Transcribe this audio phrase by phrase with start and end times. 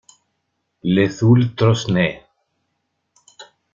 [0.83, 2.25] Le Thoult-Trosnay